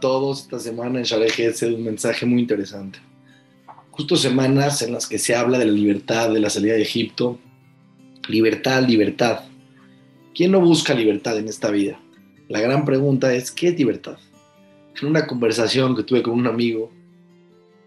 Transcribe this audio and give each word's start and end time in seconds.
todos. 0.00 0.42
Esta 0.42 0.58
semana 0.58 0.98
en 0.98 1.04
Share 1.04 1.26
es 1.38 1.62
un 1.62 1.84
mensaje 1.84 2.26
muy 2.26 2.40
interesante. 2.40 2.98
Justo 3.90 4.16
semanas 4.16 4.82
en 4.82 4.92
las 4.92 5.06
que 5.06 5.18
se 5.18 5.34
habla 5.34 5.58
de 5.58 5.66
la 5.66 5.72
libertad, 5.72 6.32
de 6.32 6.40
la 6.40 6.50
salida 6.50 6.74
de 6.74 6.82
Egipto. 6.82 7.38
Libertad, 8.28 8.86
libertad. 8.86 9.40
¿Quién 10.34 10.52
no 10.52 10.60
busca 10.60 10.94
libertad 10.94 11.38
en 11.38 11.48
esta 11.48 11.70
vida? 11.70 12.00
La 12.48 12.60
gran 12.60 12.84
pregunta 12.84 13.34
es, 13.34 13.50
¿qué 13.50 13.68
es 13.68 13.78
libertad? 13.78 14.18
En 15.00 15.08
una 15.08 15.26
conversación 15.26 15.96
que 15.96 16.02
tuve 16.02 16.22
con 16.22 16.34
un 16.34 16.46
amigo, 16.46 16.90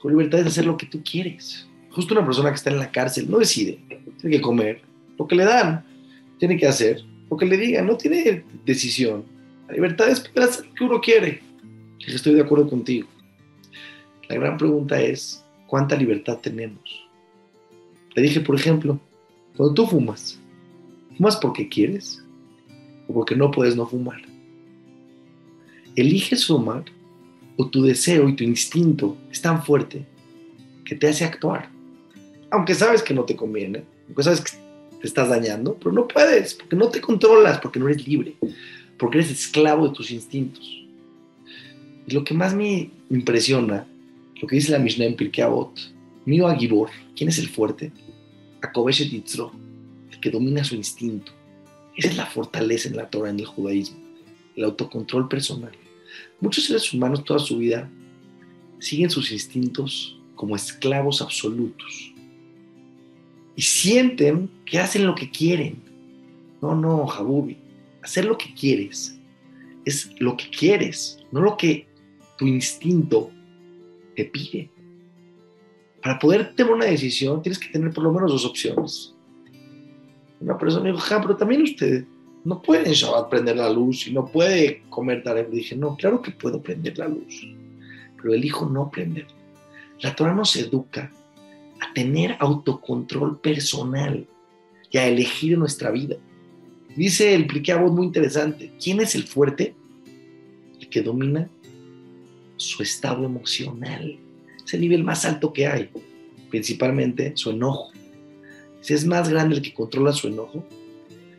con 0.00 0.12
libertad 0.12 0.40
es 0.40 0.46
hacer 0.46 0.66
lo 0.66 0.76
que 0.76 0.86
tú 0.86 1.02
quieres. 1.02 1.66
Justo 1.90 2.14
una 2.14 2.24
persona 2.24 2.50
que 2.50 2.56
está 2.56 2.70
en 2.70 2.78
la 2.78 2.90
cárcel 2.90 3.30
no 3.30 3.38
decide, 3.38 3.78
tiene 4.20 4.36
que 4.36 4.42
comer 4.42 4.82
lo 5.18 5.26
que 5.26 5.36
le 5.36 5.44
dan, 5.44 5.84
tiene 6.38 6.56
que 6.56 6.66
hacer 6.66 7.02
lo 7.30 7.36
que 7.36 7.46
le 7.46 7.56
digan, 7.56 7.86
no 7.86 7.96
tiene 7.96 8.44
decisión 8.64 9.36
la 9.68 9.74
libertad 9.74 10.08
es 10.08 10.20
poder 10.20 10.48
hacer 10.48 10.66
lo 10.66 10.74
que 10.74 10.84
uno 10.84 11.00
quiere. 11.00 11.42
Estoy 12.00 12.34
de 12.34 12.42
acuerdo 12.42 12.68
contigo. 12.68 13.08
La 14.28 14.36
gran 14.36 14.56
pregunta 14.56 15.00
es, 15.00 15.44
¿cuánta 15.66 15.96
libertad 15.96 16.38
tenemos? 16.38 17.08
Te 18.14 18.20
dije, 18.20 18.40
por 18.40 18.56
ejemplo, 18.56 18.98
cuando 19.56 19.74
tú 19.74 19.86
fumas, 19.86 20.38
¿fumas 21.16 21.36
porque 21.36 21.68
quieres 21.68 22.22
o 23.08 23.14
porque 23.14 23.36
no 23.36 23.50
puedes 23.50 23.76
no 23.76 23.86
fumar? 23.86 24.20
¿Eliges 25.94 26.46
fumar 26.46 26.84
o 27.56 27.68
tu 27.68 27.82
deseo 27.82 28.28
y 28.28 28.36
tu 28.36 28.44
instinto 28.44 29.16
es 29.30 29.40
tan 29.40 29.62
fuerte 29.62 30.04
que 30.84 30.94
te 30.94 31.08
hace 31.08 31.24
actuar? 31.24 31.70
Aunque 32.50 32.74
sabes 32.74 33.02
que 33.02 33.14
no 33.14 33.24
te 33.24 33.36
conviene, 33.36 33.84
aunque 34.06 34.22
sabes 34.22 34.40
que 34.40 34.52
te 35.00 35.06
estás 35.06 35.28
dañando, 35.28 35.74
pero 35.74 35.92
no 35.92 36.06
puedes, 36.06 36.54
porque 36.54 36.76
no 36.76 36.88
te 36.88 37.00
controlas, 37.00 37.58
porque 37.58 37.80
no 37.80 37.88
eres 37.88 38.06
libre 38.06 38.36
porque 38.98 39.18
eres 39.18 39.30
esclavo 39.30 39.88
de 39.88 39.94
tus 39.94 40.10
instintos. 40.10 40.85
Y 42.06 42.14
lo 42.14 42.24
que 42.24 42.34
más 42.34 42.54
me 42.54 42.90
impresiona, 43.10 43.86
lo 44.40 44.46
que 44.46 44.56
dice 44.56 44.72
la 44.72 44.78
Mishnah 44.78 45.06
en 45.06 45.16
Pirkei 45.16 45.44
Avot, 45.44 45.78
Mio 46.24 46.46
Agibor, 46.46 46.90
¿quién 47.16 47.28
es 47.28 47.38
el 47.38 47.48
fuerte? 47.48 47.92
Akobeshet 48.62 49.10
Yitzro, 49.10 49.52
el 50.10 50.20
que 50.20 50.30
domina 50.30 50.64
su 50.64 50.74
instinto. 50.74 51.32
Esa 51.96 52.08
es 52.08 52.16
la 52.16 52.26
fortaleza 52.26 52.88
en 52.88 52.96
la 52.96 53.08
Torah, 53.08 53.30
en 53.30 53.40
el 53.40 53.46
judaísmo, 53.46 53.98
el 54.54 54.64
autocontrol 54.64 55.28
personal. 55.28 55.72
Muchos 56.40 56.64
seres 56.64 56.92
humanos 56.92 57.24
toda 57.24 57.38
su 57.38 57.58
vida 57.58 57.90
siguen 58.78 59.10
sus 59.10 59.32
instintos 59.32 60.18
como 60.34 60.54
esclavos 60.54 61.22
absolutos 61.22 62.12
y 63.56 63.62
sienten 63.62 64.50
que 64.66 64.78
hacen 64.78 65.06
lo 65.06 65.14
que 65.14 65.30
quieren. 65.30 65.82
No, 66.60 66.74
no, 66.74 67.06
Jabubi 67.06 67.56
hacer 68.06 68.24
lo 68.24 68.38
que 68.38 68.54
quieres 68.54 69.18
es 69.84 70.10
lo 70.20 70.36
que 70.36 70.48
quieres, 70.48 71.18
no 71.32 71.40
lo 71.40 71.56
que 71.56 71.86
tu 72.36 72.46
instinto 72.46 73.30
te 74.14 74.24
pide. 74.24 74.70
Para 76.02 76.18
poder 76.18 76.54
tomar 76.54 76.74
una 76.74 76.84
decisión 76.84 77.42
tienes 77.42 77.58
que 77.58 77.68
tener 77.68 77.92
por 77.92 78.04
lo 78.04 78.12
menos 78.12 78.30
dos 78.30 78.44
opciones. 78.44 79.14
Una 80.40 80.56
persona 80.58 80.86
dijo, 80.86 80.98
ja, 80.98 81.20
pero 81.20 81.36
también 81.36 81.62
usted 81.62 82.04
no 82.44 82.62
puede 82.62 82.94
en 82.94 83.28
prender 83.28 83.56
la 83.56 83.70
luz 83.70 84.06
y 84.06 84.12
no 84.12 84.26
puede 84.26 84.82
comer 84.88 85.22
taref. 85.22 85.50
Dije, 85.50 85.74
no, 85.74 85.96
claro 85.96 86.22
que 86.22 86.30
puedo 86.30 86.62
prender 86.62 86.96
la 86.98 87.08
luz, 87.08 87.48
pero 88.16 88.34
elijo 88.34 88.66
no 88.66 88.90
prender. 88.90 89.26
La 90.00 90.14
Torah 90.14 90.34
nos 90.34 90.54
educa 90.54 91.10
a 91.80 91.92
tener 91.92 92.36
autocontrol 92.38 93.40
personal 93.40 94.26
y 94.90 94.98
a 94.98 95.08
elegir 95.08 95.58
nuestra 95.58 95.90
vida. 95.90 96.16
Dice 96.94 97.34
el 97.34 97.46
voz 97.80 97.92
muy 97.92 98.06
interesante. 98.06 98.72
¿Quién 98.82 99.00
es 99.00 99.14
el 99.14 99.24
fuerte? 99.24 99.74
El 100.80 100.88
que 100.88 101.02
domina 101.02 101.50
su 102.56 102.82
estado 102.82 103.24
emocional. 103.24 104.18
Es 104.64 104.74
el 104.74 104.80
nivel 104.80 105.04
más 105.04 105.24
alto 105.24 105.52
que 105.52 105.66
hay. 105.66 105.90
Principalmente 106.50 107.32
su 107.36 107.50
enojo. 107.50 107.92
Es 108.88 109.04
más 109.04 109.28
grande 109.28 109.56
el 109.56 109.62
que 109.62 109.74
controla 109.74 110.12
su 110.12 110.28
enojo 110.28 110.64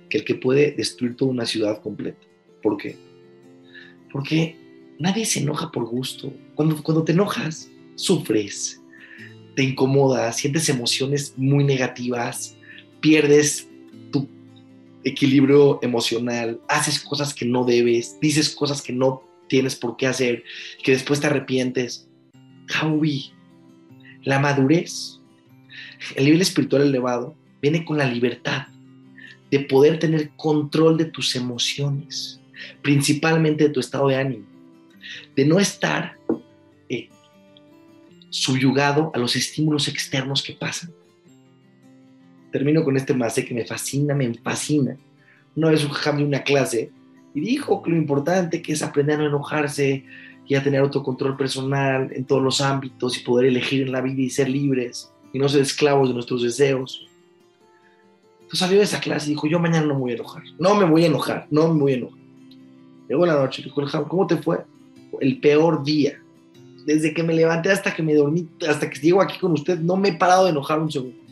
que 0.09 0.17
el 0.19 0.25
que 0.25 0.35
puede 0.35 0.71
destruir 0.71 1.15
toda 1.15 1.31
una 1.31 1.45
ciudad 1.45 1.81
completa. 1.81 2.19
¿Por 2.61 2.77
qué? 2.77 2.97
Porque 4.11 4.55
nadie 4.99 5.25
se 5.25 5.39
enoja 5.39 5.71
por 5.71 5.85
gusto. 5.85 6.33
Cuando, 6.55 6.81
cuando 6.81 7.03
te 7.03 7.11
enojas, 7.11 7.69
sufres, 7.95 8.81
te 9.55 9.63
incomodas, 9.63 10.37
sientes 10.37 10.69
emociones 10.69 11.33
muy 11.37 11.63
negativas, 11.63 12.55
pierdes 13.01 13.67
equilibrio 15.03 15.79
emocional, 15.81 16.59
haces 16.67 16.99
cosas 16.99 17.33
que 17.33 17.45
no 17.45 17.63
debes, 17.63 18.17
dices 18.19 18.49
cosas 18.49 18.81
que 18.81 18.93
no 18.93 19.23
tienes 19.47 19.75
por 19.75 19.97
qué 19.97 20.07
hacer, 20.07 20.43
que 20.83 20.91
después 20.91 21.19
te 21.19 21.27
arrepientes. 21.27 22.07
Javi, 22.67 23.31
la 24.23 24.39
madurez, 24.39 25.19
el 26.15 26.25
nivel 26.25 26.41
espiritual 26.41 26.83
elevado, 26.83 27.35
viene 27.61 27.85
con 27.85 27.97
la 27.97 28.05
libertad 28.05 28.67
de 29.49 29.61
poder 29.61 29.99
tener 29.99 30.31
control 30.35 30.97
de 30.97 31.05
tus 31.05 31.35
emociones, 31.35 32.41
principalmente 32.81 33.65
de 33.65 33.69
tu 33.69 33.79
estado 33.79 34.09
de 34.09 34.17
ánimo, 34.17 34.45
de 35.35 35.45
no 35.45 35.59
estar 35.59 36.17
eh, 36.89 37.09
subyugado 38.29 39.11
a 39.13 39.19
los 39.19 39.35
estímulos 39.35 39.87
externos 39.87 40.43
que 40.43 40.53
pasan 40.53 40.91
termino 42.51 42.83
con 42.83 42.97
este 42.97 43.13
mase 43.13 43.45
que 43.45 43.53
me 43.53 43.65
fascina, 43.65 44.13
me 44.13 44.33
fascina. 44.35 44.97
Una 45.55 45.69
vez 45.69 45.83
un 45.83 45.91
jajam 45.91 46.23
una 46.23 46.43
clase 46.43 46.91
y 47.37 47.39
dijo 47.39 47.83
que 47.83 47.91
lo 47.91 47.97
importante 47.97 48.63
que 48.63 48.73
es 48.73 48.81
aprender 48.81 49.19
a 49.19 49.19
no 49.19 49.27
enojarse 49.27 50.03
y 50.47 50.55
a 50.55 50.63
tener 50.63 50.81
autocontrol 50.81 51.37
personal 51.37 52.09
en 52.11 52.25
todos 52.25 52.41
los 52.41 52.61
ámbitos 52.61 53.15
y 53.15 53.23
poder 53.23 53.45
elegir 53.45 53.83
en 53.83 53.91
la 53.91 54.01
vida 54.01 54.23
y 54.23 54.31
ser 54.31 54.49
libres 54.49 55.13
y 55.31 55.37
no 55.37 55.47
ser 55.47 55.61
esclavos 55.61 56.07
de 56.07 56.15
nuestros 56.15 56.41
deseos. 56.41 57.07
Entonces 58.37 58.59
salió 58.59 58.79
de 58.79 58.85
esa 58.85 58.99
clase 58.99 59.27
y 59.27 59.35
dijo, 59.35 59.45
yo 59.45 59.59
mañana 59.59 59.85
no 59.85 59.93
me 59.93 59.99
voy 59.99 60.11
a 60.13 60.15
enojar, 60.15 60.41
no 60.57 60.73
me 60.73 60.85
voy 60.85 61.03
a 61.03 61.05
enojar, 61.05 61.47
no 61.51 61.71
me 61.71 61.79
voy 61.79 61.91
a 61.91 61.95
enojar. 61.97 62.19
Llegó 63.07 63.25
la 63.27 63.35
noche, 63.35 63.61
dijo 63.61 63.81
el 63.81 63.91
¿cómo 64.07 64.25
te 64.25 64.37
fue? 64.37 64.65
El 65.21 65.39
peor 65.39 65.83
día. 65.83 66.19
Desde 66.87 67.13
que 67.13 67.21
me 67.21 67.35
levanté 67.35 67.69
hasta 67.69 67.93
que 67.93 68.01
me 68.01 68.15
dormí, 68.15 68.49
hasta 68.67 68.89
que 68.89 68.99
llego 68.99 69.21
aquí 69.21 69.37
con 69.37 69.51
usted, 69.51 69.77
no 69.77 69.95
me 69.95 70.09
he 70.09 70.13
parado 70.13 70.45
de 70.45 70.49
enojar 70.49 70.79
un 70.79 70.91
segundo 70.91 71.27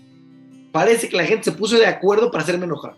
parece 0.75 1.07
que 1.07 1.15
la 1.15 1.23
gente 1.23 1.45
se 1.45 1.53
puso 1.53 1.77
de 1.77 1.85
acuerdo 1.85 2.29
para 2.29 2.43
hacerme 2.43 2.65
enojar. 2.65 2.97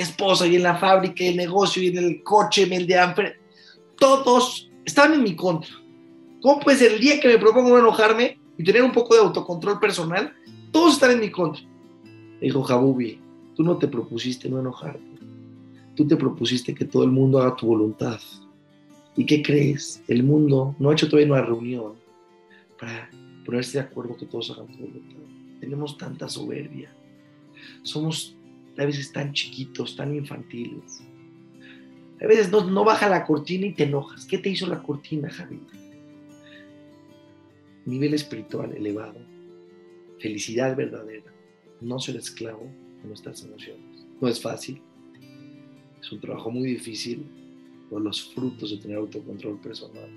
Esposa 0.00 0.46
y 0.46 0.56
en 0.56 0.62
la 0.62 0.76
fábrica, 0.76 1.24
y 1.24 1.28
el 1.28 1.36
negocio 1.36 1.82
y 1.82 1.88
en 1.88 1.98
el 1.98 2.22
coche, 2.22 2.62
el 2.70 2.86
de 2.86 2.98
hambre, 2.98 3.36
todos 3.98 4.70
estaban 4.84 5.14
en 5.14 5.22
mi 5.22 5.34
contra. 5.34 5.70
¿Cómo 6.42 6.60
puede 6.60 6.78
ser 6.78 6.92
el 6.92 7.00
día 7.00 7.18
que 7.20 7.28
me 7.28 7.38
propongo 7.38 7.70
no 7.70 7.78
enojarme 7.78 8.38
y 8.58 8.64
tener 8.64 8.82
un 8.82 8.92
poco 8.92 9.14
de 9.14 9.20
autocontrol 9.20 9.80
personal? 9.80 10.32
Todos 10.70 10.94
están 10.94 11.12
en 11.12 11.20
mi 11.20 11.30
contra. 11.30 11.62
Dijo 12.40 12.62
Jabubi, 12.62 13.18
tú 13.54 13.62
no 13.62 13.78
te 13.78 13.88
propusiste 13.88 14.48
no 14.48 14.60
enojarte. 14.60 15.00
Tú 15.94 16.06
te 16.06 16.16
propusiste 16.16 16.74
que 16.74 16.84
todo 16.84 17.04
el 17.04 17.10
mundo 17.10 17.40
haga 17.40 17.56
tu 17.56 17.66
voluntad. 17.66 18.20
¿Y 19.16 19.24
qué 19.24 19.42
crees? 19.42 20.02
El 20.08 20.22
mundo 20.22 20.76
no 20.78 20.90
ha 20.90 20.92
hecho 20.92 21.08
todavía 21.08 21.32
una 21.32 21.42
reunión 21.42 21.94
para 22.78 23.10
ponerse 23.46 23.78
de 23.78 23.84
acuerdo 23.84 24.16
que 24.16 24.26
todos 24.26 24.50
hagan 24.50 24.66
tu 24.66 24.78
voluntad 24.78 25.26
tenemos 25.60 25.96
tanta 25.96 26.28
soberbia. 26.28 26.90
Somos 27.82 28.36
a 28.78 28.84
veces 28.84 29.12
tan 29.12 29.32
chiquitos, 29.32 29.96
tan 29.96 30.14
infantiles. 30.14 31.02
A 32.20 32.26
veces 32.26 32.50
no, 32.50 32.84
baja 32.84 33.08
la 33.08 33.24
cortina 33.24 33.66
y 33.66 33.74
te 33.74 33.84
enojas. 33.84 34.24
¿Qué 34.26 34.38
te 34.38 34.48
hizo 34.48 34.66
la 34.66 34.82
cortina, 34.82 35.28
Javi? 35.30 35.60
Nivel 37.84 38.14
espiritual 38.14 38.72
elevado, 38.72 39.20
felicidad 40.18 40.76
verdadera, 40.76 41.32
no 41.80 42.00
ser 42.00 42.16
esclavo 42.16 42.70
de 43.02 43.08
nuestras 43.08 43.44
emociones. 43.44 44.06
No 44.20 44.28
es 44.28 44.40
fácil, 44.40 44.80
es 46.00 46.10
un 46.10 46.20
trabajo 46.20 46.50
muy 46.50 46.66
difícil 46.68 47.24
por 47.88 48.02
los 48.02 48.34
frutos 48.34 48.70
de 48.70 48.78
tener 48.78 48.96
autocontrol 48.96 49.60
personal 49.60 50.10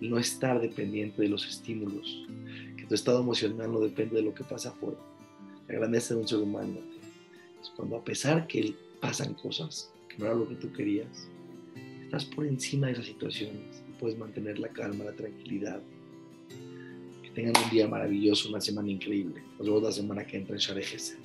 no 0.00 0.18
estar 0.18 0.60
dependiente 0.60 1.22
de 1.22 1.28
los 1.28 1.46
estímulos 1.48 2.26
tu 2.86 2.94
estado 2.94 3.20
emocional 3.20 3.72
no 3.72 3.80
depende 3.80 4.16
de 4.16 4.22
lo 4.22 4.34
que 4.34 4.44
pasa 4.44 4.70
afuera. 4.70 4.98
La 5.68 5.74
grandeza 5.74 6.14
de 6.14 6.20
un 6.20 6.28
ser 6.28 6.38
humano 6.38 6.78
es 7.64 7.70
cuando 7.70 7.96
a 7.96 8.04
pesar 8.04 8.46
que 8.46 8.74
pasan 9.00 9.34
cosas 9.34 9.90
que 10.08 10.18
no 10.18 10.26
era 10.26 10.34
lo 10.34 10.48
que 10.48 10.54
tú 10.54 10.72
querías, 10.72 11.28
estás 12.02 12.24
por 12.24 12.46
encima 12.46 12.86
de 12.86 12.92
esas 12.94 13.06
situaciones 13.06 13.82
y 13.88 13.92
puedes 13.98 14.18
mantener 14.18 14.58
la 14.58 14.68
calma, 14.68 15.04
la 15.04 15.14
tranquilidad. 15.14 15.82
Que 17.22 17.30
tengan 17.30 17.54
un 17.64 17.70
día 17.70 17.88
maravilloso, 17.88 18.48
una 18.48 18.60
semana 18.60 18.90
increíble. 18.90 19.42
Nos 19.58 19.66
vemos 19.66 19.82
la 19.82 19.92
semana 19.92 20.26
que 20.26 20.36
entra 20.36 20.54
en 20.54 20.60
Sharejes. 20.60 21.18